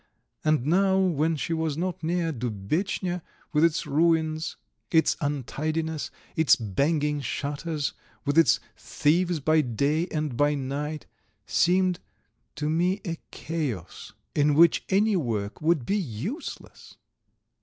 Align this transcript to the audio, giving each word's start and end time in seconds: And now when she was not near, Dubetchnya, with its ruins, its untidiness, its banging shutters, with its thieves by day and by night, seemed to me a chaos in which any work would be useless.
And 0.43 0.65
now 0.65 0.97
when 0.97 1.35
she 1.35 1.53
was 1.53 1.77
not 1.77 2.01
near, 2.03 2.31
Dubetchnya, 2.31 3.21
with 3.53 3.63
its 3.63 3.85
ruins, 3.85 4.57
its 4.89 5.15
untidiness, 5.21 6.09
its 6.35 6.55
banging 6.55 7.21
shutters, 7.21 7.93
with 8.25 8.35
its 8.35 8.59
thieves 8.75 9.39
by 9.39 9.61
day 9.61 10.07
and 10.07 10.35
by 10.35 10.55
night, 10.55 11.05
seemed 11.45 11.99
to 12.55 12.67
me 12.67 12.99
a 13.05 13.19
chaos 13.29 14.13
in 14.33 14.55
which 14.55 14.83
any 14.89 15.15
work 15.15 15.61
would 15.61 15.85
be 15.85 15.97
useless. 15.97 16.97